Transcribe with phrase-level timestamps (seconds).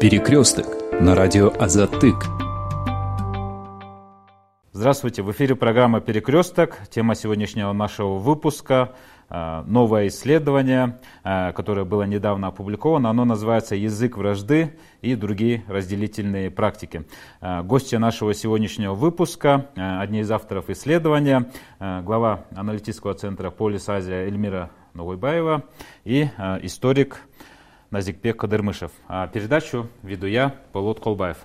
[0.00, 0.66] Перекресток
[1.00, 2.16] на радио Азатык.
[4.72, 6.78] Здравствуйте, в эфире программа «Перекресток».
[6.90, 8.94] Тема сегодняшнего нашего выпуска
[9.30, 13.08] э,– новое исследование, э, которое было недавно опубликовано.
[13.08, 17.06] Оно называется «Язык вражды и другие разделительные практики».
[17.40, 24.70] Э, гости нашего сегодняшнего выпуска– одни из авторов исследования, глава аналитического центра «Полис Азия» Эльмира
[24.92, 25.64] Новойбаева
[26.04, 26.28] и
[26.62, 27.20] историк
[27.94, 28.90] Назикбек Кадырмышев.
[29.06, 31.36] А передачу веду я, Полот Колбаев.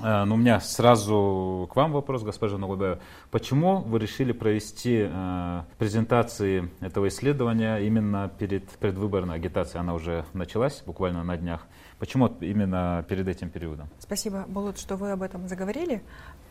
[0.00, 3.00] Э, ну, у меня сразу к вам вопрос, госпожа Ногубаева.
[3.30, 9.80] Почему вы решили провести э, презентации этого исследования именно перед предвыборной агитацией?
[9.80, 11.66] Она уже началась буквально на днях.
[11.98, 13.90] Почему именно перед этим периодом?
[13.98, 16.02] Спасибо, Болот, что вы об этом заговорили.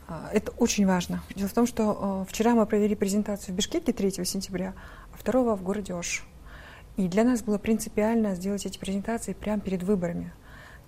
[0.08, 1.24] А, это очень важно.
[1.36, 4.76] Дело в том, что э, вчера мы провели презентацию в Бишкеке 3 сентября,
[5.12, 6.24] а 2 в городе Ош.
[6.98, 10.34] И для нас было принципиально сделать эти презентации прямо перед выборами.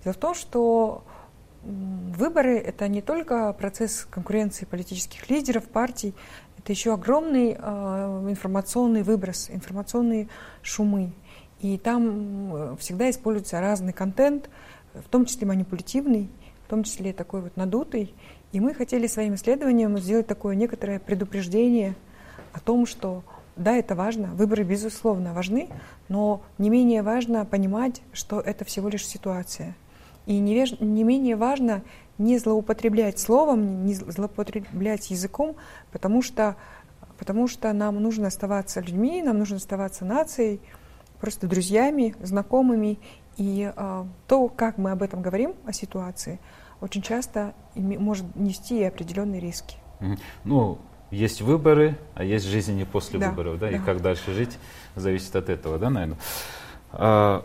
[0.02, 1.04] Дело в том, что
[1.62, 6.14] выборы— это не только процесс конкуренции политических лидеров, партий,
[6.58, 10.28] это еще огромный э, информационный выброс, информационные
[10.62, 11.12] шумы.
[11.60, 14.50] И там всегда используется разный контент,
[14.94, 16.28] в том числе манипулятивный,
[16.66, 18.14] в том числе такой вот надутый.
[18.52, 21.94] И мы хотели своим исследованием сделать такое некоторое предупреждение
[22.52, 23.22] о том, что
[23.56, 25.68] да, это важно, выборы, безусловно, важны,
[26.08, 29.76] но не менее важно понимать, что это всего лишь ситуация.
[30.26, 31.82] И не, не менее важно
[32.18, 35.56] не злоупотреблять словом, не злоупотреблять языком,
[35.90, 36.56] потому что,
[37.18, 40.60] потому что нам нужно оставаться людьми, нам нужно оставаться нацией,
[41.20, 42.98] просто друзьями, знакомыми.
[43.36, 46.38] И э, то, как мы об этом говорим, о ситуации,
[46.80, 49.76] очень часто может нести определенные риски.
[50.44, 50.78] Ну,
[51.10, 53.68] есть выборы, а есть жизнь не после да, выборов, да?
[53.68, 54.58] да, и как дальше жить
[54.94, 56.18] зависит от этого, да, наверное.
[56.92, 57.44] А,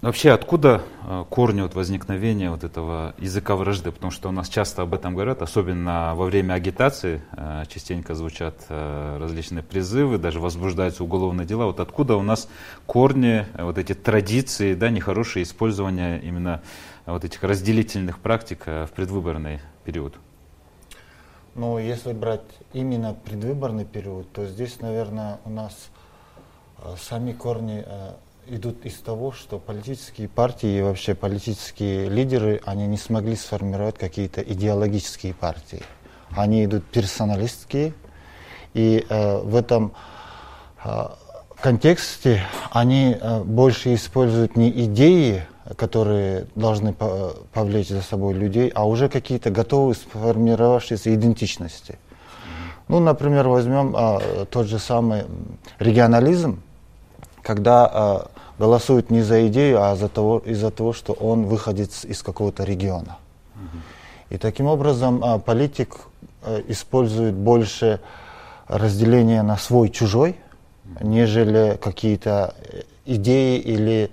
[0.00, 3.90] вообще, откуда а, корни вот возникновения вот этого языка вражды?
[3.90, 8.64] Потому что у нас часто об этом говорят, особенно во время агитации, а, частенько звучат
[8.68, 11.66] а, различные призывы, даже возбуждаются уголовные дела.
[11.66, 12.48] Вот откуда у нас
[12.86, 16.62] корни, вот эти традиции, да, нехорошее использование именно
[17.06, 20.14] вот этих разделительных практик в предвыборный период?
[21.54, 22.42] Но если брать
[22.72, 25.72] именно предвыборный период, то здесь, наверное, у нас
[26.78, 28.14] э, сами корни э,
[28.48, 34.40] идут из того, что политические партии и вообще политические лидеры, они не смогли сформировать какие-то
[34.42, 35.82] идеологические партии.
[36.30, 37.94] Они идут персоналистские,
[38.72, 39.94] и э, в этом
[40.84, 41.06] э,
[41.64, 42.42] контексте
[42.72, 45.46] они э, больше используют не идеи,
[45.78, 51.98] которые должны повлечь за собой людей, а уже какие-то готовые сформировавшиеся идентичности.
[52.88, 54.20] Ну, например, возьмем а,
[54.50, 55.24] тот же самый
[55.78, 56.60] регионализм,
[57.40, 62.22] когда а, голосуют не за идею, а за того, из-за того, что он выходит из
[62.22, 63.16] какого-то региона.
[64.28, 65.96] И таким образом а, политик
[66.42, 68.00] а, использует больше
[68.68, 70.36] разделения на свой-чужой,
[71.00, 74.10] нежели какие-то э, идеи или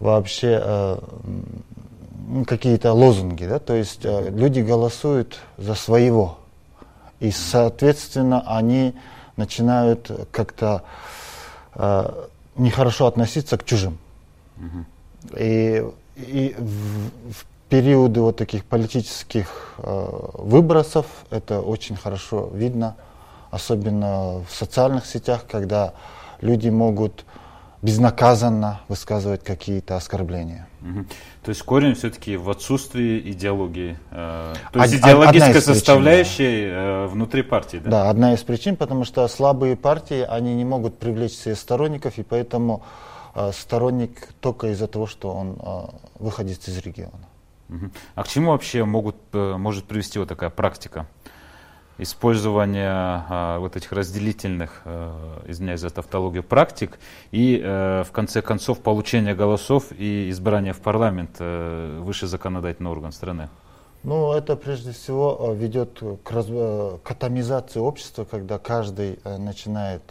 [0.00, 0.98] вообще э,
[2.46, 6.38] какие-то лозунги, да, то есть э, люди голосуют за своего,
[7.20, 8.94] и, соответственно, они
[9.36, 10.82] начинают как-то
[11.74, 12.26] э,
[12.56, 13.98] нехорошо относиться к чужим.
[15.36, 15.84] И,
[16.16, 22.96] и в, в периоды вот таких политических э, выбросов это очень хорошо видно,
[23.50, 25.94] особенно в социальных сетях, когда
[26.40, 27.24] люди могут
[27.80, 30.66] безнаказанно высказывать какие-то оскорбления.
[30.82, 31.04] Угу.
[31.44, 33.98] То есть корень все-таки в отсутствии идеологии.
[34.10, 37.04] Э, то есть Од, идеологическая составляющая причин, да.
[37.04, 37.90] э, внутри партии, да?
[37.90, 42.22] Да, одна из причин, потому что слабые партии, они не могут привлечь себе сторонников, и
[42.24, 42.82] поэтому
[43.34, 47.28] э, сторонник только из-за того, что он э, выходит из региона.
[47.68, 47.90] Угу.
[48.16, 51.06] А к чему вообще могут, может привести вот такая практика?
[51.98, 56.98] Использования а, вот этих разделительных, а, извиняюсь за тавтологию, практик
[57.32, 63.12] и, а, в конце концов, получения голосов и избрания в парламент, а, высший законодательный орган
[63.12, 63.48] страны?
[64.04, 66.46] Ну, это прежде всего ведет к, раз...
[66.46, 70.02] к атомизации общества, когда каждый начинает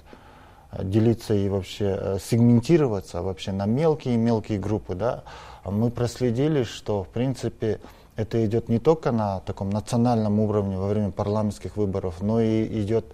[0.78, 4.94] делиться и вообще сегментироваться вообще на мелкие-мелкие группы.
[4.94, 5.24] Да?
[5.64, 7.80] Мы проследили, что, в принципе,
[8.18, 13.06] это идет не только на таком национальном уровне во время парламентских выборов, но и идет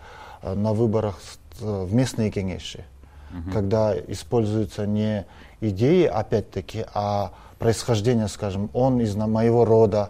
[0.41, 1.19] э, на выборах
[1.61, 2.85] э, в местные кенеши,
[3.31, 3.51] угу.
[3.51, 5.25] когда используются не
[5.61, 10.09] идеи, опять-таки, а происхождение, скажем, он из моего рода,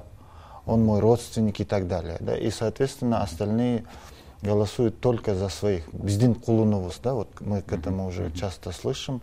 [0.66, 2.18] он мой родственник и так далее.
[2.20, 2.38] Да?
[2.38, 3.84] И, соответственно, остальные
[4.42, 5.92] голосуют только за своих.
[5.92, 9.22] Бездин кулуновус, да, вот мы к этому уже часто слышим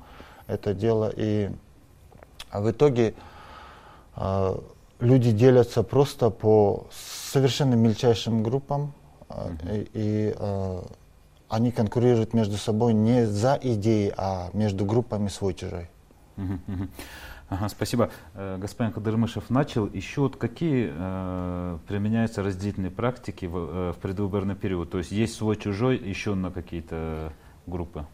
[0.50, 1.12] это дело.
[1.16, 1.50] И
[2.52, 3.14] в итоге
[4.16, 4.58] э,
[5.00, 8.92] люди делятся просто по совершенно мельчайшим группам,
[9.28, 10.82] э, и, и э,
[11.48, 15.90] они конкурируют между собой не за идеи, а между группами свой-чужой.
[17.50, 18.10] Ага, спасибо.
[18.34, 19.88] Э, господин Кадырмышев начал.
[19.88, 24.92] Еще вот какие э, применяются разделительные практики в, э, в предвыборный период?
[24.92, 27.32] То есть есть свой-чужой еще на какие-то
[27.66, 28.06] группы?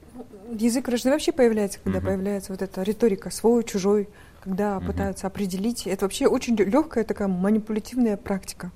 [0.50, 2.06] Язык вражды вообще появляется, когда угу.
[2.06, 4.08] появляется вот эта риторика свой-чужой,
[4.46, 4.86] когда угу.
[4.86, 5.86] пытаются определить.
[5.86, 8.70] Это вообще очень легкая такая манипулятивная практика.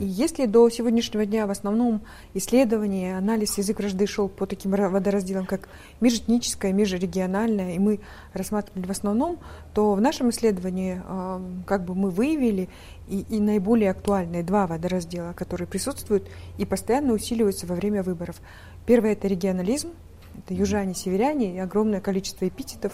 [0.00, 2.00] И если до сегодняшнего дня в основном
[2.34, 5.68] исследование, анализ язык вражды шел по таким водоразделам, как
[6.00, 8.00] межэтническое, межрегиональное, и мы
[8.32, 9.38] рассматривали в основном,
[9.72, 12.68] то в нашем исследовании э, как бы мы выявили
[13.08, 16.28] и, и наиболее актуальные два водораздела, которые присутствуют
[16.58, 18.40] и постоянно усиливаются во время выборов.
[18.86, 19.90] Первое– это регионализм,
[20.36, 22.92] это южане, северяне, и огромное количество эпитетов.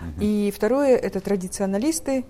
[0.00, 0.20] Угу.
[0.20, 2.24] И второе– это традиционалисты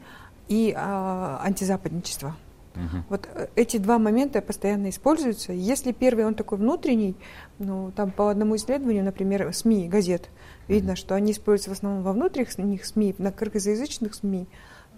[0.48, 2.36] и а, антизападничество.
[2.76, 3.04] Угу.
[3.08, 5.52] Вот э, эти два момента постоянно используются.
[5.52, 7.16] Если первый, он такой внутренний,
[7.58, 10.28] ну, там по одному исследованию, например, СМИ, газет,
[10.68, 10.96] видно, угу.
[10.96, 14.46] что они используются в основном во внутренних СМИ, на кыргызоязычных СМИ,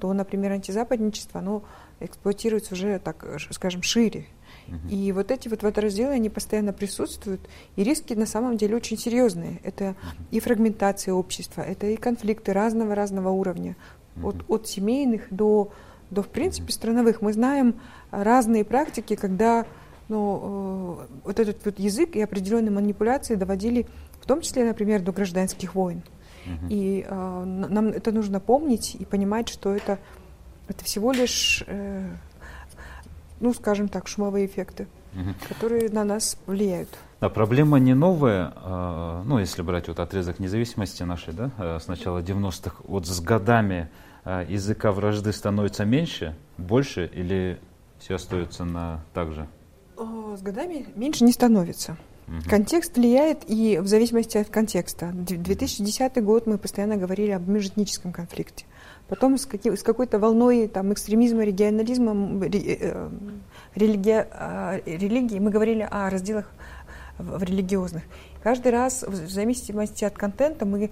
[0.00, 1.64] то, например, антизападничество, оно
[2.00, 4.26] эксплуатируется уже, так скажем, шире.
[4.68, 4.94] Угу.
[4.94, 7.40] И вот эти вот водоразделы, они постоянно присутствуют,
[7.76, 9.60] и риски на самом деле очень серьезные.
[9.64, 9.96] Это
[10.30, 13.76] и фрагментация общества, это и конфликты разного-разного уровня,
[14.16, 14.28] угу.
[14.28, 15.72] от, от семейных до
[16.10, 17.20] до, в принципе, страновых.
[17.20, 17.74] Мы знаем
[18.10, 19.66] разные практики, когда
[20.08, 23.86] ну, э, вот этот вот язык и определенные манипуляции доводили,
[24.20, 26.02] в том числе, например, до гражданских войн.
[26.70, 29.98] И э, нам это нужно помнить и понимать, что это,
[30.66, 32.08] это всего лишь, э,
[33.40, 35.48] ну, скажем так, шумовые эффекты, uh-huh.
[35.48, 36.88] которые на нас влияют.
[37.20, 41.88] Да, проблема не новая, э, ну, если брать вот отрезок независимости нашей, да, э, с
[41.88, 43.88] начала 90-х, вот с годами
[44.24, 47.58] а, языка вражды становится меньше, больше или
[47.98, 49.48] все остается на так же?
[49.96, 51.96] С годами меньше не становится.
[52.28, 52.50] Угу.
[52.50, 55.12] Контекст влияет, и в зависимости от контекста.
[55.12, 58.66] 2010 год мы постоянно говорили об межэтническом конфликте.
[59.08, 62.12] Потом с, каким, с какой-то волной там, экстремизма, регионализма,
[62.44, 63.08] э,
[63.74, 64.26] религи,
[64.86, 66.50] религии мы говорили о разделах
[67.18, 68.02] в религиозных.
[68.42, 70.90] Каждый раз, в зависимости от контента, мы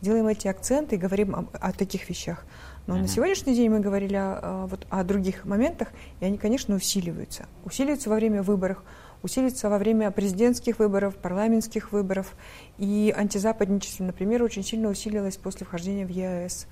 [0.00, 2.44] делаем эти акценты и говорим о, о таких вещах.
[2.86, 3.00] Но mm-hmm.
[3.00, 5.88] на сегодняшний день мы говорили о, вот, о других моментах,
[6.20, 7.46] и они, конечно, усиливаются.
[7.64, 8.82] Усиливаются во время выборов,
[9.22, 12.34] усиливаются во время президентских выборов, парламентских выборов.
[12.76, 16.66] И антизападничество, например, очень сильно усилилось после вхождения в ЕАЭС.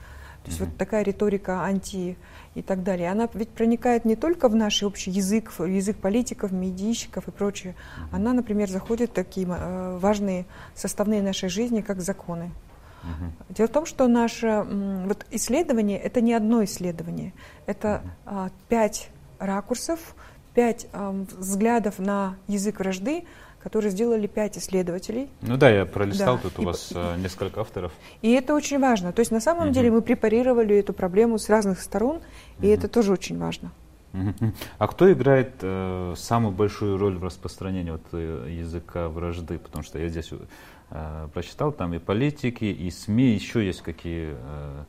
[0.45, 0.65] То есть mm-hmm.
[0.65, 2.17] вот такая риторика анти
[2.55, 3.11] и так далее.
[3.11, 7.75] Она ведь проникает не только в наш общий язык, в язык политиков, медийщиков и прочее.
[7.75, 8.17] Mm-hmm.
[8.17, 12.51] Она, например, заходит в такие э, важные составные нашей жизни, как законы.
[13.03, 13.55] Угу.
[13.55, 14.65] Дело в том, что наше
[15.07, 17.33] вот исследование это не одно исследование,
[17.67, 20.15] это а, пять ракурсов,
[20.55, 23.25] пять а, взглядов на язык вражды,
[23.63, 25.29] которые сделали пять исследователей.
[25.43, 26.43] Ну да, я пролистал, да.
[26.43, 27.93] тут у и, вас и, несколько авторов.
[28.23, 29.13] И это очень важно.
[29.13, 29.75] То есть на самом угу.
[29.75, 32.21] деле мы препарировали эту проблему с разных сторон,
[32.61, 32.75] и угу.
[32.75, 33.73] это тоже очень важно.
[34.77, 39.59] А кто играет э, самую большую роль в распространении вот, э, языка вражды?
[39.59, 40.31] Потому что я здесь
[40.95, 44.35] Э, прочитал, там и политики, и СМИ, еще есть какие...
[44.35, 44.85] Э,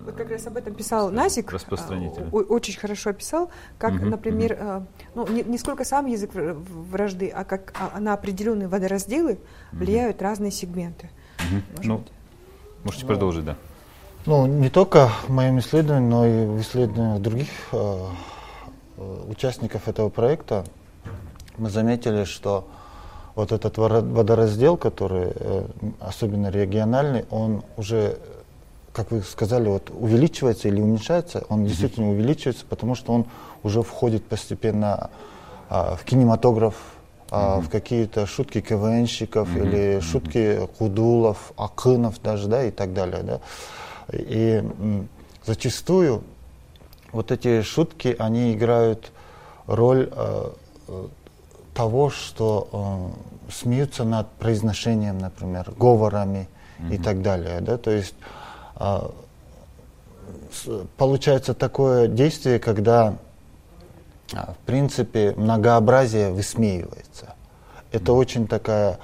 [0.00, 2.28] вот как раз об этом писал Назик, распространитель.
[2.30, 4.86] очень хорошо описал, как, угу, например, угу.
[5.14, 9.38] ну, не, не сколько сам язык вражды, а как а, на определенные водоразделы
[9.72, 10.24] влияют угу.
[10.24, 11.10] разные сегменты.
[11.38, 11.82] Угу.
[11.84, 12.04] Ну,
[12.84, 13.56] можете ну, продолжить, да.
[14.24, 18.06] Ну, не только в моем исследовании, но и в исследованиях других э,
[19.28, 20.64] участников этого проекта
[21.58, 22.68] мы заметили, что
[23.34, 25.66] вот этот водораздел, который э,
[26.00, 28.18] особенно региональный, он уже,
[28.92, 31.66] как вы сказали, вот увеличивается или уменьшается, он mm-hmm.
[31.66, 33.26] действительно увеличивается, потому что он
[33.62, 35.10] уже входит постепенно
[35.68, 36.74] а, в кинематограф,
[37.30, 37.62] а, mm-hmm.
[37.62, 39.62] в какие-то шутки КВНщиков mm-hmm.
[39.62, 43.40] или шутки Кудулов, Акынов даже, да, и так далее, да.
[44.12, 45.08] И м,
[45.46, 46.22] зачастую
[47.12, 49.12] вот эти шутки, они играют
[49.66, 50.50] роль э,
[51.74, 52.68] того, что
[53.48, 56.94] э, смеются над произношением, например, говорами mm-hmm.
[56.94, 57.60] и так далее.
[57.60, 57.78] Да?
[57.78, 58.14] То есть
[60.96, 63.16] получается такое действие, когда,
[64.32, 67.34] э, в принципе, многообразие высмеивается.
[67.90, 68.98] Это очень такая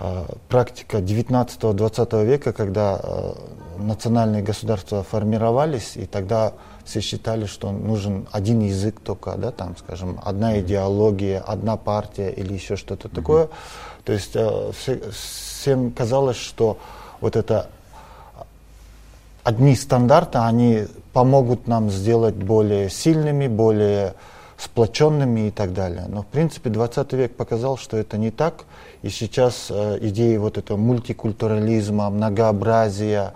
[0.00, 3.00] э, практика 19-20 века, когда
[3.78, 6.52] национальные государства формировались, и тогда
[6.84, 12.52] все считали, что нужен один язык только, да, там, скажем, одна идеология, одна партия или
[12.54, 13.14] еще что-то mm-hmm.
[13.14, 13.48] такое.
[14.04, 16.78] То есть э, все, всем казалось, что
[17.20, 17.68] вот это
[19.44, 24.14] одни стандарты, они помогут нам сделать более сильными, более
[24.56, 26.04] сплоченными и так далее.
[26.08, 28.64] Но в принципе 20 век показал, что это не так.
[29.02, 33.34] И сейчас э, идеи вот этого мультикультурализма, многообразия,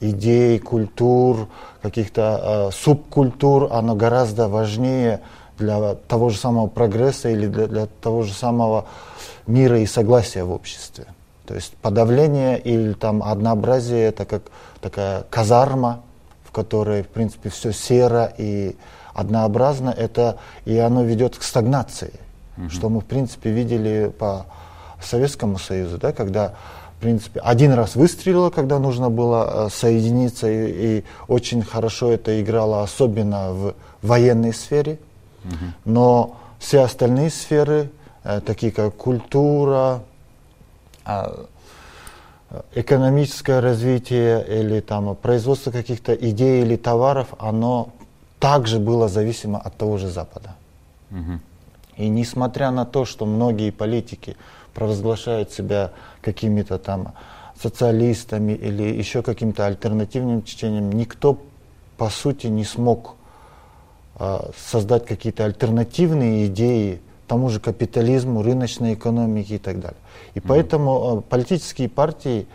[0.00, 1.48] идей, культур,
[1.82, 5.20] каких-то э, субкультур, оно гораздо важнее
[5.58, 8.86] для того же самого прогресса или для, для того же самого
[9.48, 11.06] мира и согласия в обществе.
[11.48, 14.42] То есть подавление или там однообразие это как
[14.82, 16.02] такая казарма,
[16.44, 18.76] в которой в принципе все серо и
[19.14, 20.36] однообразно, это
[20.66, 22.12] и оно ведет к стагнации,
[22.58, 22.68] угу.
[22.68, 24.44] что мы в принципе видели по
[25.02, 26.52] Советскому Союзу, да, когда
[26.98, 32.42] в принципе, один раз выстрелило, когда нужно было э, соединиться, и, и очень хорошо это
[32.42, 34.98] играло, особенно в военной сфере.
[35.44, 35.54] Угу.
[35.86, 37.90] Но все остальные сферы,
[38.24, 40.02] э, такие как культура,
[41.08, 41.44] э,
[42.74, 47.90] экономическое развитие или там производство каких-то идей или товаров, оно
[48.38, 50.54] также было зависимо от того же Запада.
[51.10, 51.40] Угу.
[51.96, 54.36] И несмотря на то, что многие политики
[54.72, 55.90] провозглашают себя
[56.22, 57.14] какими-то там
[57.60, 61.38] социалистами или еще каким-то альтернативным течением, никто
[61.96, 63.16] по сути не смог
[64.18, 69.98] э, создать какие-то альтернативные идеи тому же капитализму, рыночной экономике и так далее.
[70.34, 70.44] И mm-hmm.
[70.48, 72.46] поэтому э, политические партии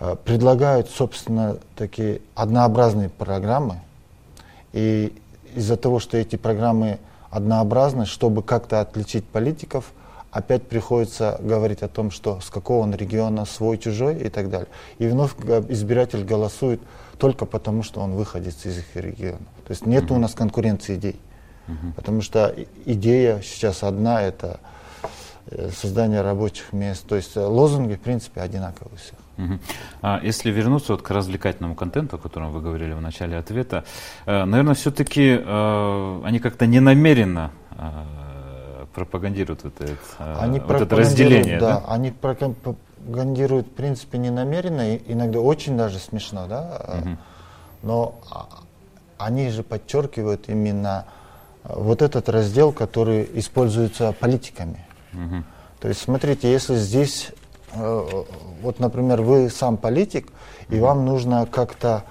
[0.00, 3.80] э, предлагают, собственно, такие однообразные программы.
[4.72, 5.12] И
[5.54, 6.98] из-за того, что эти программы
[7.30, 9.92] однообразны, чтобы как-то отличить политиков,
[10.30, 14.68] опять приходится говорить о том, что с какого он региона свой, чужой и так далее.
[14.98, 15.34] И вновь
[15.68, 16.80] избиратель голосует
[17.18, 19.38] только потому, что он выходит из их региона.
[19.66, 20.16] То есть нет mm-hmm.
[20.16, 21.20] у нас конкуренции идей.
[21.68, 21.92] Mm-hmm.
[21.94, 22.54] Потому что
[22.86, 24.58] идея сейчас одна, это
[25.50, 27.06] э, создание рабочих мест.
[27.06, 29.18] То есть э, лозунги, в принципе, одинаковые у всех.
[29.38, 29.58] Угу.
[30.02, 33.84] А если вернуться вот к развлекательному контенту, о котором вы говорили в начале ответа,
[34.26, 35.40] э, наверное, все-таки
[36.24, 37.52] они как-то ненамеренно
[38.94, 39.96] пропагандируют это,
[40.40, 41.60] они вот это разделение.
[41.60, 47.16] Да, да, они пропагандируют, в принципе, ненамеренно, и иногда очень даже смешно, да, угу.
[47.82, 48.48] но а,
[49.18, 51.04] они же подчеркивают именно
[51.64, 54.84] вот этот раздел, который используется политиками.
[55.12, 55.44] Угу.
[55.80, 57.30] То есть, смотрите, если здесь,
[57.72, 58.06] э,
[58.62, 60.26] вот, например, вы сам политик,
[60.68, 60.76] угу.
[60.76, 62.04] и вам нужно как-то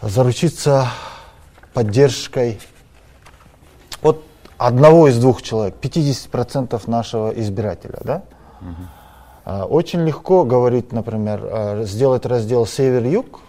[0.00, 0.88] заручиться
[1.72, 2.60] поддержкой
[4.02, 4.22] от
[4.58, 8.22] одного из двух человек, 50% нашего избирателя, да?
[8.60, 9.74] Угу.
[9.74, 13.40] Очень легко говорить, например, э, сделать раздел север-юг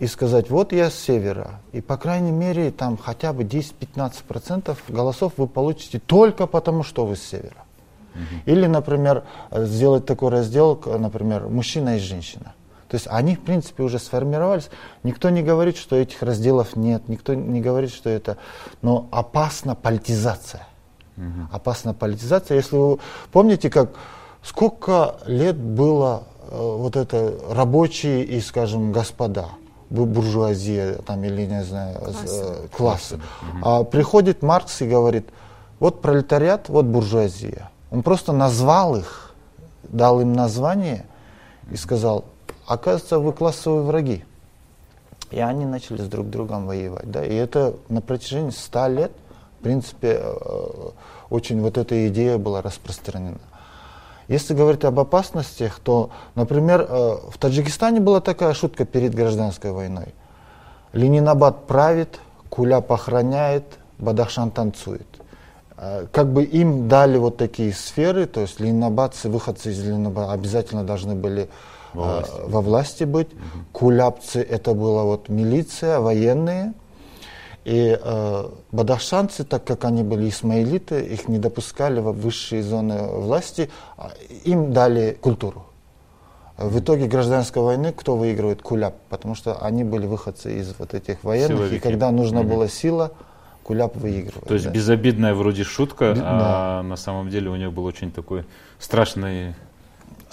[0.00, 5.34] и сказать, вот я с севера, и по крайней мере там хотя бы 10-15% голосов
[5.36, 7.64] вы получите только потому, что вы с севера.
[8.14, 8.22] Угу.
[8.46, 12.54] Или, например, э, сделать такой раздел, например, мужчина и женщина.
[12.88, 14.70] То есть они, в принципе, уже сформировались.
[15.02, 18.38] Никто не говорит, что этих разделов нет, никто не говорит, что это...
[18.80, 20.66] Но опасна политизация.
[21.18, 21.48] Угу.
[21.52, 22.56] Опасна политизация.
[22.56, 22.98] Если вы
[23.32, 23.90] помните, как
[24.42, 29.50] сколько лет было э, вот это рабочие и, скажем, господа,
[29.90, 33.14] буржуазия там или не знаю классы, э, классы.
[33.16, 33.58] Угу.
[33.62, 35.28] А приходит Маркс и говорит,
[35.80, 37.70] вот пролетариат, вот буржуазия.
[37.90, 39.34] Он просто назвал их,
[39.82, 41.04] дал им название
[41.70, 42.24] и сказал,
[42.66, 44.24] оказывается, вы классовые враги.
[45.30, 47.10] И они начали с друг другом воевать.
[47.10, 47.24] Да?
[47.24, 49.12] И это на протяжении ста лет,
[49.58, 50.90] в принципе, э,
[51.30, 53.38] очень вот эта идея была распространена.
[54.30, 60.14] Если говорить об опасностях, то, например, э, в Таджикистане была такая шутка перед гражданской войной.
[60.92, 63.64] Ленинабад правит, Куляп охраняет,
[63.98, 65.08] Бадахшан танцует.
[65.76, 70.84] Э, как бы им дали вот такие сферы, то есть ленинабадцы, выходцы из Ленинабада обязательно
[70.84, 71.50] должны были
[71.92, 73.32] во власти, э, во власти быть.
[73.32, 73.40] Угу.
[73.72, 76.72] Кулябцы это была вот милиция, военные.
[77.64, 83.70] И э, бадахшанцы, так как они были исмаилиты, их не допускали в высшие зоны власти,
[83.96, 84.12] а
[84.44, 85.66] им дали культуру.
[86.56, 88.62] В итоге гражданской войны кто выигрывает?
[88.62, 91.76] Куляб, потому что они были выходцы из вот этих военных, Силовики.
[91.76, 92.50] и когда нужна угу.
[92.50, 93.12] была сила,
[93.62, 94.46] Куляб выигрывает.
[94.46, 94.70] То есть да.
[94.70, 96.22] безобидная вроде шутка, да.
[96.24, 98.44] а на самом деле у нее был очень такой
[98.78, 99.54] страшный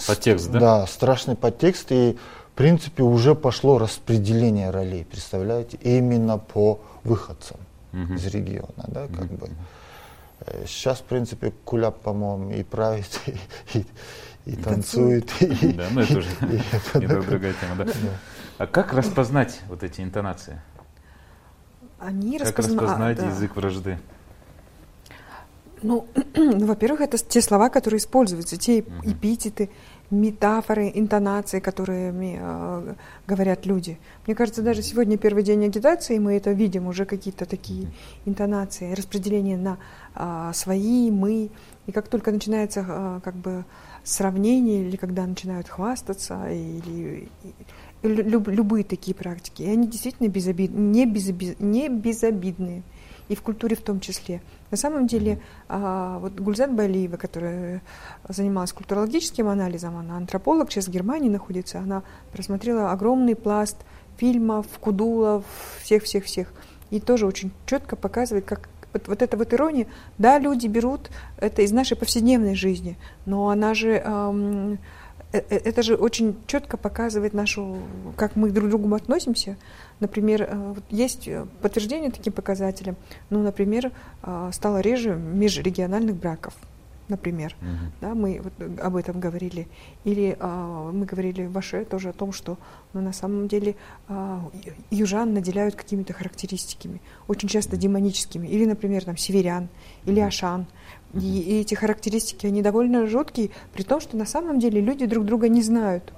[0.06, 0.60] Подтекст, да?
[0.60, 1.90] Да, страшный подтекст.
[1.90, 2.16] И,
[2.52, 7.58] в принципе, уже пошло распределение ролей, представляете, именно по выходцам
[7.92, 8.14] угу.
[8.14, 9.36] из региона, да, как угу.
[9.36, 9.50] бы.
[10.40, 13.20] Э, сейчас, в принципе, Куляп, по-моему, и правит,
[13.74, 15.30] и, и, и танцует.
[15.42, 16.30] И, да, ну это уже
[16.94, 17.92] другая тема, да.
[18.58, 20.60] А как распознать вот эти интонации?
[21.98, 23.98] Они как распознать язык вражды?
[25.82, 29.70] Ну, ну, во-первых, это те слова, которые используются, те эпитеты,
[30.10, 32.94] метафоры, интонации, которые э,
[33.26, 33.98] говорят люди.
[34.26, 37.88] Мне кажется, даже сегодня первый день агитации, мы это видим, уже какие-то такие
[38.24, 39.78] интонации, распределение на
[40.14, 41.50] э, свои, мы.
[41.86, 43.64] И как только начинается э, как бы
[44.02, 47.28] сравнение, или когда начинают хвастаться, или,
[48.02, 52.82] или люб, любые такие практики, и они действительно безобид, не, безобид, не безобидные
[53.28, 54.40] и в культуре в том числе.
[54.70, 57.82] На самом деле, а, вот Гульзат Байлиева, которая
[58.28, 63.76] занималась культурологическим анализом, она антрополог, сейчас в Германии находится, она просмотрела огромный пласт
[64.16, 65.44] фильмов, кудулов,
[65.82, 66.52] всех-всех-всех,
[66.90, 71.62] и тоже очень четко показывает, как вот, вот эта вот ирония, да, люди берут это
[71.62, 74.78] из нашей повседневной жизни, но она же эм,
[75.32, 77.78] это же очень четко показывает нашу,
[78.16, 79.56] как мы друг к другу относимся.
[80.00, 81.28] Например, э, есть
[81.60, 82.96] подтверждение таким показателям.
[83.30, 83.92] Ну, например,
[84.52, 86.54] стало реже межрегиональных браков
[87.08, 87.54] например.
[87.60, 87.90] Uh-huh.
[88.00, 89.66] Да, мы вот об этом говорили.
[90.04, 92.58] Или а, мы говорили в Ваше тоже о том, что
[92.92, 93.76] ну, на самом деле
[94.08, 94.48] а,
[94.90, 98.46] южан наделяют какими-то характеристиками, очень часто демоническими.
[98.46, 99.68] Или, например, там, северян,
[100.04, 100.66] или ашан.
[101.14, 105.24] И, и эти характеристики, они довольно жуткие, при том, что на самом деле люди друг
[105.24, 106.12] друга не знают.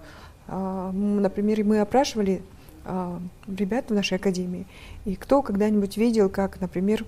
[0.49, 2.43] А, например, мы опрашивали
[2.85, 4.67] а, ребят в нашей академии,
[5.05, 7.05] и кто когда-нибудь видел, как, например,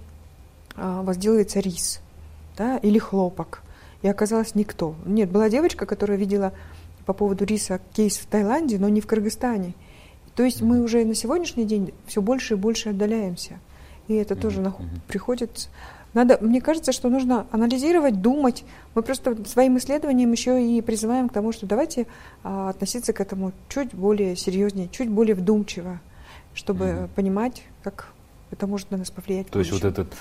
[0.77, 2.01] а, возделывается рис
[2.57, 3.63] да, или хлопок.
[4.03, 4.95] И оказалось никто.
[5.07, 6.53] Нет, была девочка, которая видела
[7.07, 9.75] по поводу риса кейс в Таиланде, но не в Кыргызстане.
[10.35, 13.59] То есть мы уже на сегодняшний день все больше и больше отдаляемся.
[14.09, 15.01] И это тоже mm-hmm.
[15.07, 15.69] приходит
[16.15, 18.65] надо, мне кажется, что нужно анализировать, думать.
[18.95, 22.07] Мы просто своим исследованием еще и призываем к тому, что давайте
[22.43, 26.01] а, относиться к этому чуть более серьезнее, чуть более вдумчиво,
[26.53, 27.09] чтобы mm-hmm.
[27.15, 28.13] понимать, как
[28.51, 29.49] это может на нас повлиять.
[29.49, 30.13] То есть вот этот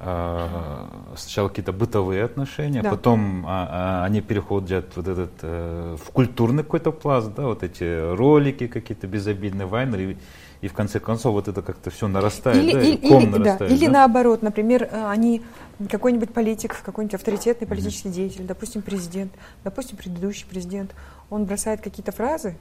[0.00, 2.90] сначала какие-то бытовые отношения, да.
[2.90, 8.14] потом а, а, они переходят вот этот э, в культурный какой-то пласт, да, вот эти
[8.14, 10.16] ролики какие-то безобидные, вайнеры
[10.62, 13.70] и в конце концов вот это как-то все нарастает, или, да, или, ком или, нарастает.
[13.70, 13.92] Да, или да?
[13.92, 15.42] наоборот, например, э, они
[15.90, 18.12] какой-нибудь политик, какой-нибудь авторитетный политический mm-hmm.
[18.12, 19.32] деятель, допустим, президент,
[19.64, 20.94] допустим, предыдущий президент,
[21.28, 22.56] он бросает какие-то фразы,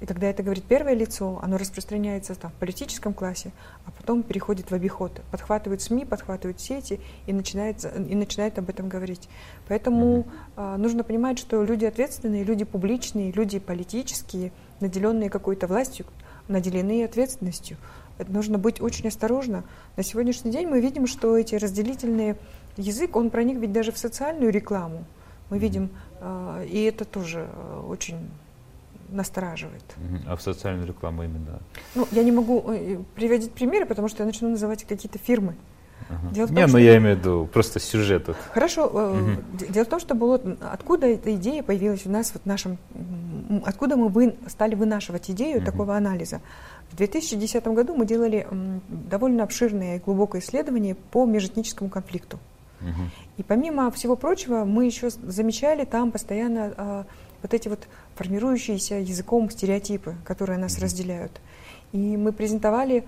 [0.00, 3.52] и когда это говорит первое лицо, оно распространяется там, в политическом классе,
[3.86, 5.22] а потом переходит в обиход.
[5.30, 9.28] Подхватывают СМИ, подхватывают сети и, начинается, и начинает об этом говорить.
[9.68, 10.18] Поэтому
[10.56, 10.74] mm-hmm.
[10.74, 16.04] э, нужно понимать, что люди ответственные, люди публичные, люди политические, наделенные какой-то властью,
[16.46, 17.78] наделены ответственностью.
[18.18, 19.64] Это нужно быть очень осторожно.
[19.96, 22.36] На сегодняшний день мы видим, что эти разделительные
[22.76, 25.04] язык, он проник ведь даже в социальную рекламу.
[25.48, 25.88] Мы видим,
[26.20, 28.18] э, и это тоже э, очень
[29.10, 29.84] настораживает.
[30.26, 31.60] А в социальную рекламу именно?
[31.94, 35.54] Ну, я не могу э, приводить примеры, потому что я начну называть какие-то фирмы.
[36.08, 36.28] Ага.
[36.32, 36.78] Дело в том, не, ну что...
[36.78, 38.28] я имею в виду просто сюжет.
[38.52, 38.86] Хорошо.
[38.86, 39.66] Угу.
[39.70, 42.78] Дело в том, что было, откуда эта идея появилась у нас, вот в нашем,
[43.64, 45.66] откуда мы вы, стали вынашивать идею угу.
[45.66, 46.40] такого анализа.
[46.92, 48.46] В 2010 году мы делали
[48.88, 52.38] довольно обширное и глубокое исследование по межэтническому конфликту.
[52.80, 53.10] Угу.
[53.38, 57.06] И помимо всего прочего, мы еще замечали там постоянно а,
[57.46, 61.40] вот эти вот формирующиеся языком стереотипы, которые нас разделяют.
[61.92, 63.04] И мы презентовали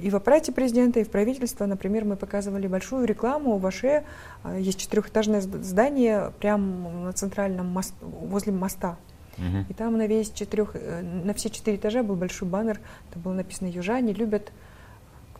[0.00, 4.04] и в аппарате президента, и в правительстве, например, мы показывали большую рекламу в Аше.
[4.44, 8.96] А, есть четырехэтажное здание прямо на центральном мост, возле моста.
[9.36, 9.66] Угу.
[9.68, 12.78] И там на весь четырех, э, на все четыре этажа был большой баннер,
[13.12, 14.52] там было написано «Южане любят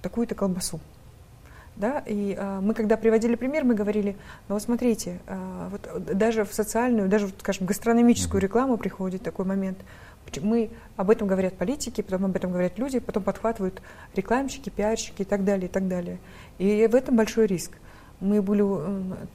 [0.03, 0.81] такую-то колбасу».
[1.77, 2.03] Да?
[2.07, 4.17] И а, мы, когда приводили пример, мы говорили,
[4.49, 9.79] ну вот смотрите, а, вот даже в социальную, даже, скажем, гастрономическую рекламу приходит такой момент–
[10.41, 13.81] мы, об этом говорят политики, потом об этом говорят люди, потом подхватывают
[14.15, 16.19] рекламщики, пиарщики и так далее, и так далее.
[16.59, 17.73] И в этом большой риск.
[18.21, 18.63] Мы были,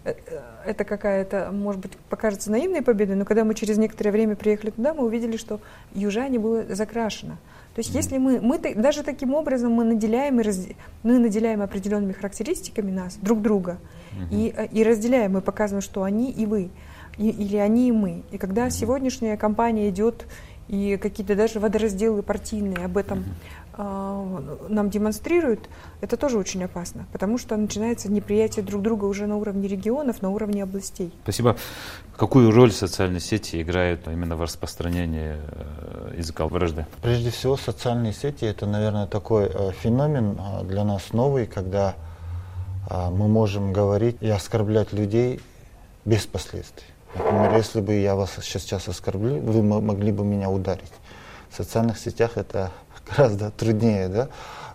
[0.06, 4.36] э, э, это какая-то, может быть, покажется наивной победой, но когда мы через некоторое время
[4.36, 5.60] приехали туда, мы увидели, что
[5.93, 7.38] южане было закрашено.
[7.80, 10.68] То есть, если мы, мы даже таким образом мы наделяем, и раз,
[11.02, 13.78] мы наделяем определенными характеристиками нас, друг друга,
[14.12, 14.28] mm-hmm.
[14.32, 16.72] и, э, и разделяем, мы показываем, что они и вы,
[17.18, 18.24] и, или они и мы.
[18.32, 20.26] И когда сегодняшняя компания идет
[20.68, 23.24] и какие-то даже водоразделы партийные об этом э,
[23.80, 25.70] нам демонстрируют,
[26.02, 30.30] это тоже очень опасно, потому что начинается неприятие друг друга уже на уровне регионов, на
[30.30, 31.13] уровне областей.
[31.24, 31.56] Спасибо.
[32.18, 36.86] Какую роль социальные сети играют именно в распространении э, языка вражды?
[37.02, 41.96] Прежде всего, социальные сети это, наверное, такой э, феномен э, для нас новый, когда
[43.12, 45.42] мы можем говорить и оскорблять людей
[46.06, 46.88] без последствий.
[47.13, 50.92] Например, если бы я вас сейчас оскорбил, вы могли бы меня ударить.
[51.49, 52.71] В социальных сетях это
[53.09, 54.29] гораздо труднее, да?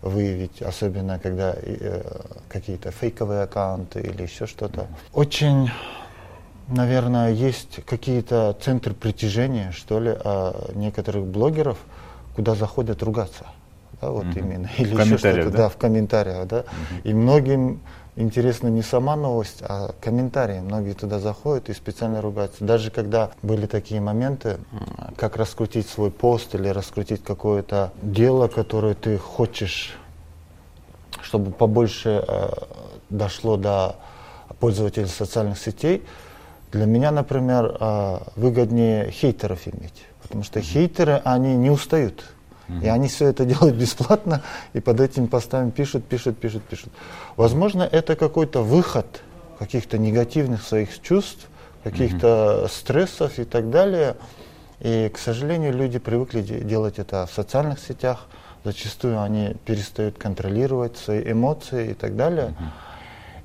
[0.04, 2.02] выявить, особенно когда э,
[2.48, 4.87] какие-то фейковые аккаунты или еще что-то.
[5.14, 5.70] Очень,
[6.68, 11.78] наверное, есть какие-то центры притяжения, что ли, а некоторых блогеров,
[12.37, 13.46] куда заходят ругаться.
[14.00, 14.38] Да, вот mm-hmm.
[14.38, 14.70] именно.
[14.78, 15.56] Или в еще что-то, да?
[15.56, 16.58] да, в комментариях, да.
[16.58, 17.00] Mm-hmm.
[17.04, 17.80] И многим
[18.16, 20.61] интересно не сама новость, а комментарии.
[20.61, 22.64] Многие туда заходят и специально ругаются.
[22.64, 24.59] Даже когда были такие моменты,
[25.16, 29.96] как раскрутить свой пост или раскрутить какое-то дело, которое ты хочешь,
[31.22, 32.50] чтобы побольше э,
[33.11, 33.96] дошло до
[34.61, 36.05] пользователей социальных сетей,
[36.72, 40.05] для меня, например, э, выгоднее хейтеров иметь.
[40.22, 42.24] Потому что хейтеры, они не устают.
[42.83, 46.92] И они все это делают бесплатно, и под этим постами пишут, пишут, пишут, пишут.
[47.37, 49.22] Возможно, это какой-то выход
[49.59, 51.48] каких-то негативных своих чувств,
[51.83, 54.16] каких-то стрессов и так далее.
[54.81, 58.27] И, к сожалению, люди привыкли делать это в социальных сетях.
[58.64, 62.55] Зачастую они перестают контролировать свои эмоции и так далее.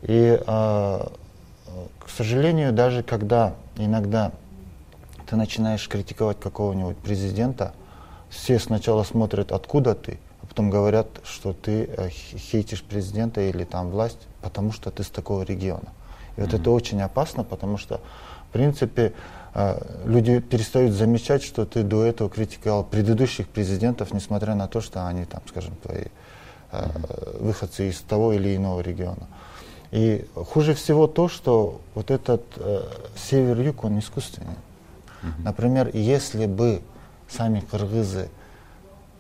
[0.02, 4.32] И, э, к сожалению, даже когда иногда
[5.30, 7.74] ты начинаешь критиковать какого-нибудь президента,
[8.30, 13.90] все сначала смотрят, откуда ты, а потом говорят, что ты э, хейтишь президента или там
[13.90, 15.90] власть, потому что ты с такого региона.
[16.36, 16.46] И mm-hmm.
[16.46, 18.02] вот это очень опасно, потому что,
[18.50, 19.14] в принципе,
[19.54, 25.08] э, люди перестают замечать, что ты до этого критиковал предыдущих президентов, несмотря на то, что
[25.08, 26.06] они там, скажем, твои
[26.72, 27.44] mm-hmm.
[27.44, 29.28] выходцы из того или иного региона.
[29.92, 32.84] И хуже всего то, что вот этот э,
[33.16, 34.54] север-юг, он искусственный.
[35.24, 35.44] Mm-hmm.
[35.44, 36.82] Например, если бы
[37.30, 38.30] сами кыргызы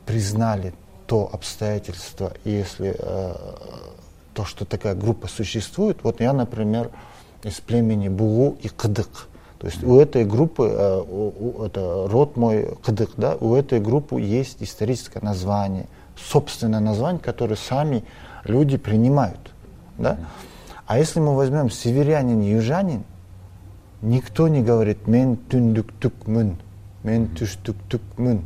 [0.05, 0.73] признали
[1.07, 3.33] то обстоятельство, если э,
[4.33, 6.91] то, что такая группа существует, вот я, например,
[7.43, 9.27] из племени Бугу и Кыдык.
[9.59, 13.79] То есть у этой группы, э, у, у, это род мой Кыдык, да, у этой
[13.79, 18.03] группы есть историческое название, собственное название, которое сами
[18.45, 19.51] люди принимают.
[19.97, 20.17] Да?
[20.85, 23.03] А если мы возьмем северянин, южанин,
[24.01, 26.57] никто не говорит «мен түндүк түк мын»,
[27.03, 28.41] мен түштүк түкмүн.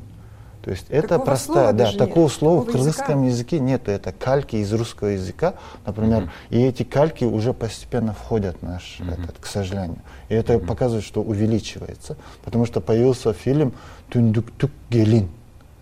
[0.63, 2.31] То есть такого это простая, да, такого нет.
[2.31, 6.57] слова такого в кыргызском языке нет, это кальки из русского языка, например, mm-hmm.
[6.57, 9.23] и эти кальки уже постепенно входят в наш, mm-hmm.
[9.23, 9.99] этот, к сожалению.
[10.29, 10.65] И это mm-hmm.
[10.65, 13.73] показывает, что увеличивается, потому что появился фильм
[14.09, 15.29] Тундук-тук гелин.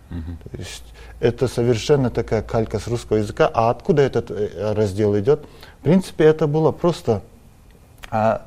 [0.10, 0.50] Mm-hmm.
[0.52, 0.84] То есть
[1.20, 3.50] это совершенно такая калька с русского языка.
[3.54, 5.46] А откуда этот э, раздел идет?
[5.80, 7.22] В принципе, это было просто
[8.10, 8.42] а,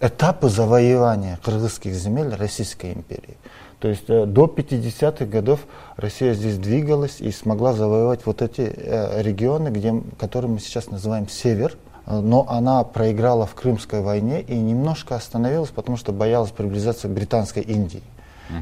[0.00, 3.36] этапы завоевания кыргызских земель Российской империи.
[3.82, 5.66] То есть э, до 50-х годов
[5.96, 11.28] Россия здесь двигалась и смогла завоевать вот эти э, регионы, где, которые мы сейчас называем
[11.28, 11.76] север.
[12.06, 17.10] Э, но она проиграла в Крымской войне и немножко остановилась, потому что боялась приближаться к
[17.10, 18.04] британской Индии.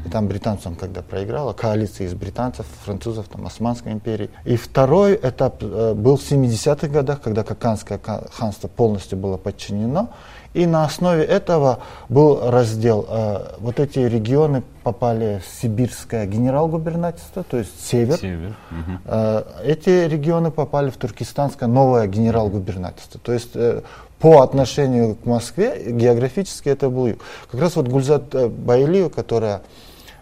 [0.05, 4.29] И там британцам, когда проиграла, коалиция из британцев, французов, там, Османской империи.
[4.45, 7.99] И второй этап э, был в 70-х годах, когда Каканское
[8.31, 10.09] ханство полностью было подчинено.
[10.53, 13.05] И на основе этого был раздел.
[13.09, 18.17] Э, вот эти регионы попали в сибирское генерал-губернаторство, то есть север.
[18.17, 18.55] север.
[18.71, 19.45] Угу.
[19.63, 23.19] Эти регионы попали в туркестанское новое генерал-губернаторство.
[23.19, 23.81] То есть э,
[24.21, 27.19] по отношению к Москве географически это был юг.
[27.51, 29.63] Как раз вот Гульзат Байлиев, которая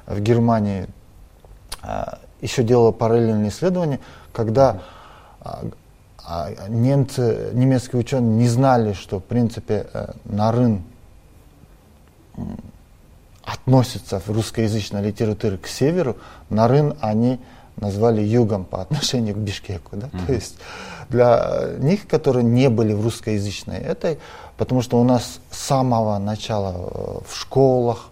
[0.08, 0.88] в Германии
[2.42, 4.00] еще делала параллельные исследования,
[4.32, 4.82] когда
[6.32, 10.84] а немцы, немецкие ученые не знали, что в принципе э, Нарын
[13.44, 16.18] относится в русскоязычной литературе к северу,
[16.52, 17.40] Нарын они
[17.82, 19.96] назвали югом по отношению к Бишкеку.
[19.96, 20.08] Да?
[20.08, 20.26] Mm-hmm.
[20.26, 20.56] То есть
[21.10, 24.20] для них, которые не были в русскоязычной этой,
[24.58, 28.10] потому что у нас с самого начала э, в школах,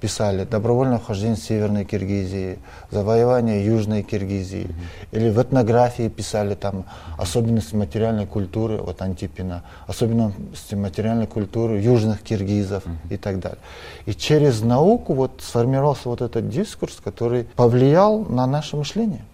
[0.00, 2.58] писали добровольное вхождение в Северной Киргизии,
[2.90, 4.64] завоевание Южной Киргизии.
[4.64, 5.08] Mm-hmm.
[5.12, 6.84] Или в этнографии писали там
[7.16, 13.14] особенности материальной культуры, вот Антипина, особенности материальной культуры южных киргизов mm-hmm.
[13.14, 13.58] и так далее.
[14.06, 19.24] И через науку вот сформировался вот этот дискурс, который повлиял на наше мышление.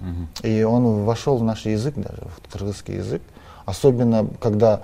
[0.00, 0.48] Mm-hmm.
[0.48, 3.22] И он вошел в наш язык даже, в кыргызский язык.
[3.66, 4.82] Особенно, когда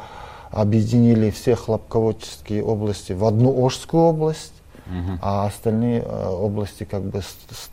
[0.50, 4.53] объединили все хлопководческие области в одну Ожскую область,
[4.86, 5.18] угу.
[5.20, 7.22] а остальные э, области как бы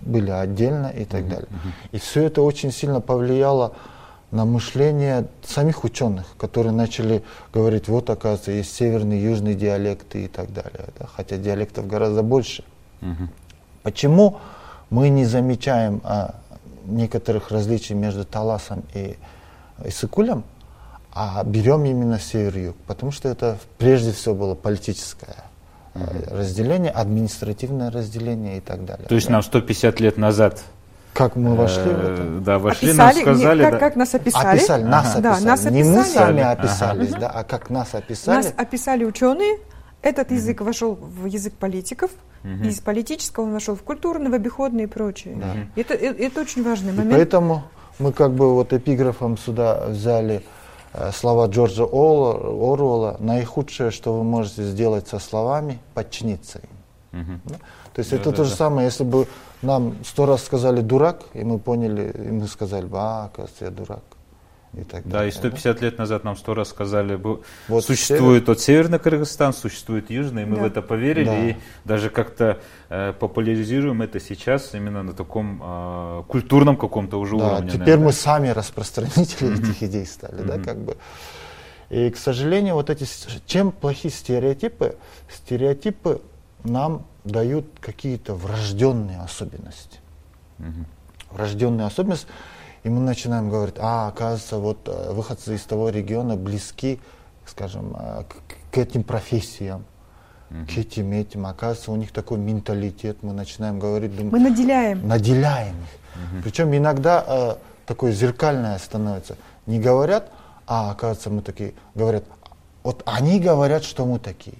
[0.01, 1.29] были отдельно и так угу.
[1.29, 1.47] далее.
[1.91, 3.73] И все это очень сильно повлияло
[4.31, 10.53] на мышление самих ученых, которые начали говорить, вот оказывается, есть северные, южные диалекты и так
[10.53, 10.87] далее.
[10.97, 11.05] Да?
[11.15, 12.63] Хотя диалектов гораздо больше.
[13.01, 13.27] Угу.
[13.83, 14.39] Почему
[14.89, 16.35] мы не замечаем а,
[16.85, 19.17] некоторых различий между Таласом и
[19.83, 20.43] Исыкулем,
[21.13, 22.77] а берем именно север-юг?
[22.87, 25.50] Потому что это прежде всего было политическое
[25.95, 26.03] угу.
[26.31, 29.07] разделение, административное разделение и так далее.
[29.07, 29.33] То есть да.
[29.33, 30.61] нам 150 лет назад
[31.13, 32.23] Как мы вошли в Э, это?
[32.39, 33.79] Да, вошли, описали, нам не, сказали, как, да.
[33.79, 34.57] как нас описали.
[34.57, 35.45] Описали, нас Да, описали.
[35.45, 36.13] нас Не мы описали.
[36.13, 36.51] сами Ага.
[36.51, 38.37] описались, да, а как нас описали.
[38.37, 39.57] Нас описали ученые.
[40.01, 42.11] Этот язык вошел в язык политиков.
[42.43, 42.63] Мгм.
[42.69, 45.35] Из политического он вошел в культурный, в обиходный и прочее.
[45.35, 45.53] Да.
[45.75, 47.11] Это, э- это очень важный И момент.
[47.13, 47.63] поэтому
[47.99, 50.41] мы как бы вот эпиграфом сюда взяли э,
[51.13, 53.17] слова Джорджа Оруэлла.
[53.19, 56.59] Наихудшее, что вы можете сделать со словами, подчиниться
[57.13, 57.41] им.
[57.45, 57.55] Да?
[57.93, 58.55] То есть Да, это да, то же да.
[58.55, 59.27] самое, если бы
[59.61, 63.71] нам сто раз сказали дурак, и мы поняли, и мы сказали бы, а, оказывается, я
[63.71, 64.03] дурак.
[64.73, 65.29] И так Да, далее.
[65.29, 67.15] и 150 лет назад нам сто раз сказали,
[67.67, 70.61] Вот существует вот Северный Кыргызстан, существует Южный, и мы Да.
[70.61, 71.45] в это поверили, Да.
[71.49, 77.47] и даже как-то э, популяризируем это сейчас именно на таком э, культурном каком-то уже Да,
[77.55, 77.67] уровне.
[77.69, 78.17] теперь наверное, мы да.
[78.17, 79.63] сами распространители Мгм.
[79.63, 80.63] этих идей стали, да, Мгм.
[80.63, 80.97] как бы.
[81.89, 83.05] И, к сожалению, вот эти,
[83.45, 84.95] чем плохие стереотипы?
[85.29, 86.21] Стереотипы
[86.63, 89.99] нам дают какие-то врожденные особенности.
[90.59, 90.85] Мгм.
[91.31, 92.27] Врожденные особенности,
[92.83, 96.99] и мы начинаем говорить, а, оказывается, вот э, выходцы из того региона близки,
[97.45, 99.85] скажем, э, к, к этим профессиям,
[100.49, 101.45] к этим этим.
[101.45, 105.07] Оказывается, у них такой менталитет, мы начинаем говорить, думаем, Мы наделяем.
[105.07, 106.43] наделяем их.
[106.43, 109.37] Причем иногда э, такое зеркальное становится.
[109.65, 110.29] Не говорят,
[110.67, 112.23] а оказывается мы такие, говорят,
[112.83, 114.57] вот они говорят, что мы такие.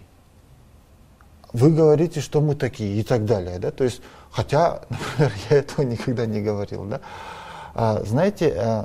[1.53, 3.59] Вы говорите, что мы такие и так далее.
[3.59, 3.71] Да?
[3.71, 6.85] То есть, хотя, например, я этого никогда не говорил.
[6.85, 7.01] Да?
[7.73, 8.83] А, знаете, э,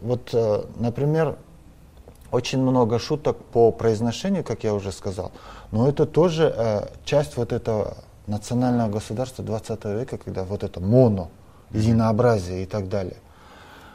[0.00, 1.36] вот, э, например,
[2.30, 5.32] очень много шуток по произношению, как я уже сказал,
[5.70, 11.30] но это тоже э, часть вот этого национального государства 20 века, когда вот это моно,
[11.70, 13.16] единообразие и так далее.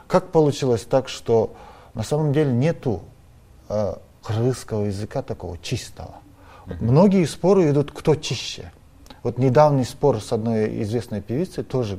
[0.08, 1.54] Как получилось так, что
[1.94, 3.02] на самом деле нету
[3.70, 6.16] э, кыргызского языка такого чистого?
[6.80, 8.72] Многие споры идут, кто чище.
[9.24, 11.98] Вот недавний спор с одной известной певицей тоже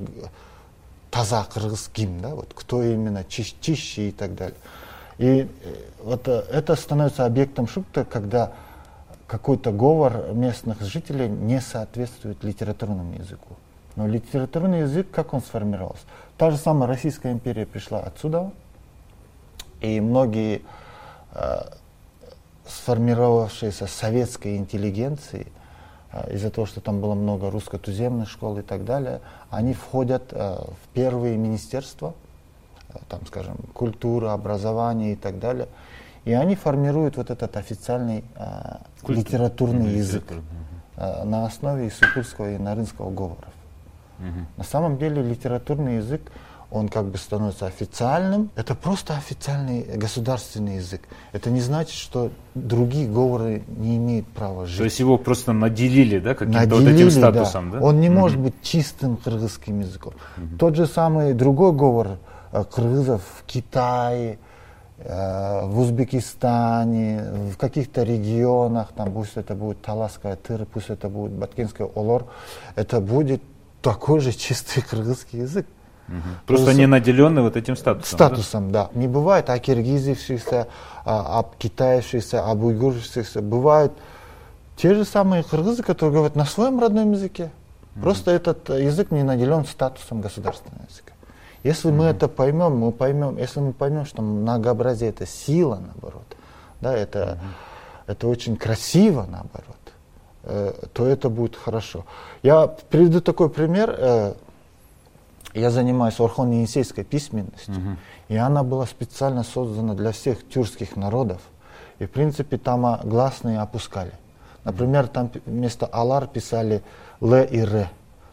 [1.19, 4.57] таза кыргызским, да, вот кто именно чище и так далее.
[5.19, 8.53] И э, вот э, это становится объектом шуток, когда
[9.27, 13.57] какой-то говор местных жителей не соответствует литературному языку.
[13.97, 16.03] Но литературный язык, как он сформировался?
[16.37, 18.53] Та же самая Российская империя пришла отсюда,
[19.81, 20.63] и многие
[21.33, 21.63] э,
[22.65, 25.49] сформировавшиеся советской интеллигенции,
[26.31, 30.89] из-за того, что там было много русско-туземных школ и так далее, они входят э, в
[30.95, 32.15] первые министерства,
[32.89, 35.69] э, там, скажем, культура, образование и так далее,
[36.25, 40.25] и они формируют вот этот официальный э, Культур- литературный язык
[40.97, 43.53] на основе исукульского и нарынского говоров.
[44.19, 44.47] Мгм.
[44.57, 46.23] На самом деле литературный язык,
[46.71, 48.51] он как бы становится официальным.
[48.55, 51.01] Это просто официальный государственный язык.
[51.33, 54.79] Это не значит, что другие говоры не имеют права жить.
[54.79, 57.81] То есть его просто наделили, да, каким-то вот этим статусом, да?
[57.81, 58.19] Он не Мгм.
[58.19, 60.13] может быть чистым кыргызским языком.
[60.59, 62.19] Тот же самый другой говор
[62.53, 64.39] э, кыргызов в Китае,
[64.99, 71.33] э, в Узбекистане, в каких-то регионах, там пусть это будет Таласская тыр, пусть это будет
[71.33, 72.27] Баткинский олор,
[72.75, 73.43] это будет
[73.81, 75.67] такой же чистый кыргызский язык.
[76.09, 76.23] Мгм.
[76.47, 78.19] Просто То есть- не наделенный вот этим статусом.
[78.19, 78.27] да?
[78.27, 78.91] Статусом, да.
[78.95, 80.69] Не бывает окиргизившихся,
[81.05, 83.43] а, обкитаевшихся, обуйгуршихся.
[83.43, 83.93] Бывают
[84.77, 87.51] те же самые кыргызы, которые говорят на своем родном языке.
[88.01, 91.13] Просто этот язык не наделен статусом государственного языка.
[91.65, 96.23] Если мы это поймем, мы поймем, если мы поймем, что многообразие это сила, наоборот,
[96.81, 97.39] да, это,
[98.07, 99.77] это очень красиво, наоборот,
[100.45, 102.05] э, то это будет хорошо.
[102.45, 103.95] Я приведу такой пример.
[103.99, 104.35] э,
[105.55, 107.99] я занимаюсь орхон-енисейской письменностью, Мгм.
[108.29, 111.41] и она была специально создана для всех тюркских народов.
[111.99, 114.13] И, в принципе, там а, гласные опускали.
[114.65, 116.83] Например, там вместо «алар» писали
[117.21, 117.89] «л» и «р».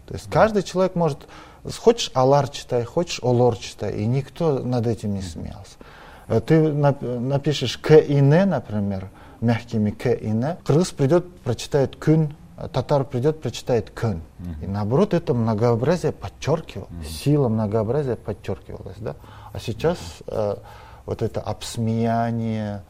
[0.07, 1.19] То есть каждый человек может,
[1.79, 5.77] хочешь «алар» читай, хочешь «олор» читай, и никто над этим не смеялся.
[6.27, 9.09] Э, Ты нап- напишешь «к» и «н», например,
[9.41, 12.35] мягкими «к» и «н», кыргыз придет, прочитает «күн»,
[12.71, 14.21] татар придет, прочитает «күн».
[14.61, 18.97] И наоборот, это многообразие подчеркивало, сила многообразия подчеркивалась.
[18.99, 19.15] Да?
[19.53, 20.55] А сейчас э,
[21.05, 22.81] вот это обсмеяние,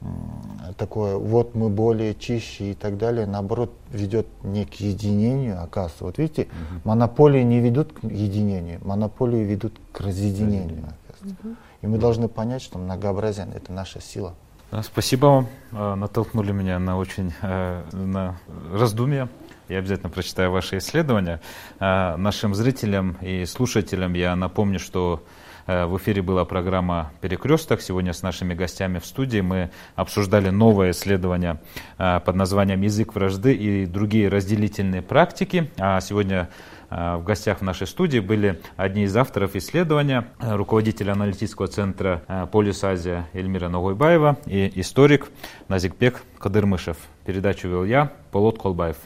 [0.00, 6.04] м, такое, вот мы более чище и так далее, наоборот, ведет не к единению, оказывается.
[6.04, 6.48] Вот видите,
[6.84, 11.56] монополии не ведут к единению, монополии ведут к разъединению, оказывается.
[11.82, 14.34] И мы должны понять, что многообразие– это наша сила.
[14.72, 15.48] Да, спасибо вам.
[15.72, 18.36] Э, Натолкнули меня на очень э, на
[18.72, 19.28] раздумья.
[19.68, 21.42] Я обязательно прочитаю ваши исследования.
[21.78, 25.22] Э, Нашим зрителям и слушателям я напомню, что
[25.66, 27.80] в эфире была программа «Перекресток».
[27.80, 31.60] Сегодня с нашими гостями в студии мы обсуждали новое исследование
[31.98, 35.70] э, под названием «Язык вражды и другие разделительные практики».
[35.78, 36.48] А сегодня
[36.90, 42.82] э, в гостях в нашей студии были одни из авторов исследования, руководитель аналитического центра «Полюс
[42.82, 45.30] Азия» Эльмира Ногойбаева и историк
[45.68, 46.96] Назикбек Кадырмышев.
[47.24, 48.96] Передачу вел я, Полот Колбаев.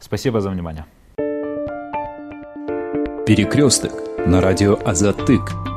[0.00, 0.86] Спасибо за внимание.
[3.26, 3.92] Перекресток
[4.26, 5.75] на радио Азатык.